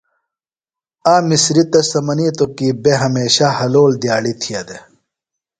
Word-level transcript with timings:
آک 1.13 1.21
مسریۡ 1.29 1.67
تس 1.71 1.87
تھےۡ 1.91 2.03
منِیتوۡ 2.05 2.51
کی 2.57 2.67
بےۡ 2.83 2.99
ہمیشہ 3.03 3.47
حلول 3.57 3.91
دِیاڑی 4.01 4.33
تِھیہ 4.41 4.61
دےۡ۔ 4.67 4.83